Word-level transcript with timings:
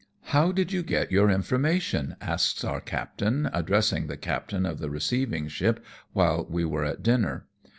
"How 0.33 0.51
did 0.51 0.71
you 0.71 0.81
get 0.81 1.11
your 1.11 1.29
information?" 1.29 2.15
asks 2.21 2.63
our 2.63 2.81
captain, 2.81 3.47
addressing 3.53 4.07
the 4.07 4.17
captain 4.17 4.65
of 4.65 4.79
the 4.79 4.89
];eceiving 4.89 5.47
ship, 5.47 5.85
while 6.11 6.43
we 6.49 6.65
were 6.65 6.83
at 6.85 7.03
dinner. 7.03 7.45